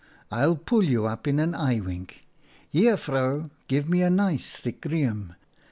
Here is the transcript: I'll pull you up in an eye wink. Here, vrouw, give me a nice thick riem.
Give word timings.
I'll 0.31 0.55
pull 0.55 0.81
you 0.81 1.05
up 1.05 1.27
in 1.27 1.37
an 1.39 1.53
eye 1.53 1.79
wink. 1.79 2.25
Here, 2.71 2.95
vrouw, 2.97 3.45
give 3.67 3.87
me 3.87 4.01
a 4.01 4.09
nice 4.09 4.55
thick 4.55 4.83
riem. 4.85 5.35